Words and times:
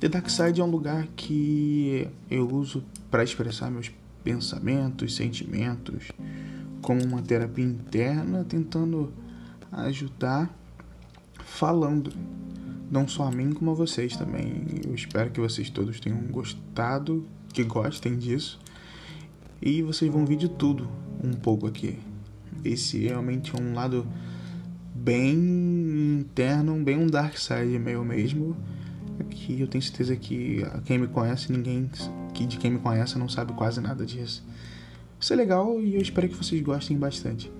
The 0.00 0.08
Dark 0.08 0.30
Side 0.30 0.60
é 0.60 0.64
um 0.64 0.70
lugar 0.70 1.08
que 1.16 2.06
eu 2.30 2.48
uso 2.48 2.84
para 3.10 3.24
expressar 3.24 3.68
meus 3.68 3.90
pensamentos, 4.22 5.16
sentimentos, 5.16 6.12
como 6.80 7.02
uma 7.04 7.20
terapia 7.20 7.64
interna, 7.64 8.44
tentando 8.44 9.12
ajudar 9.72 10.56
falando, 11.44 12.12
não 12.88 13.08
só 13.08 13.24
a 13.24 13.30
mim 13.32 13.52
como 13.52 13.72
a 13.72 13.74
vocês 13.74 14.16
também. 14.16 14.64
Eu 14.86 14.94
espero 14.94 15.30
que 15.32 15.40
vocês 15.40 15.68
todos 15.68 15.98
tenham 15.98 16.20
gostado, 16.28 17.26
que 17.52 17.64
gostem 17.64 18.16
disso. 18.16 18.60
E 19.60 19.82
vocês 19.82 20.12
vão 20.12 20.24
ver 20.24 20.36
de 20.36 20.48
tudo 20.48 20.88
um 21.24 21.32
pouco 21.32 21.66
aqui. 21.66 21.98
Esse 22.64 22.98
realmente 22.98 23.52
é 23.52 23.60
um 23.60 23.74
lado 23.74 24.06
bem 24.94 26.20
interno, 26.20 26.76
bem 26.84 26.96
um 26.96 27.08
dark 27.08 27.36
side 27.36 27.78
meu 27.80 28.04
mesmo. 28.04 28.56
Que 29.38 29.60
eu 29.60 29.66
tenho 29.66 29.82
certeza 29.82 30.16
que 30.16 30.62
quem 30.84 30.98
me 30.98 31.06
conhece, 31.06 31.50
ninguém 31.52 31.88
que 32.34 32.44
de 32.44 32.58
quem 32.58 32.72
me 32.72 32.78
conhece 32.78 33.18
não 33.18 33.28
sabe 33.28 33.52
quase 33.52 33.80
nada 33.80 34.04
disso. 34.04 34.44
Isso 35.18 35.32
é 35.32 35.36
legal 35.36 35.80
e 35.80 35.94
eu 35.94 36.00
espero 36.00 36.28
que 36.28 36.34
vocês 36.34 36.60
gostem 36.60 36.96
bastante. 36.98 37.50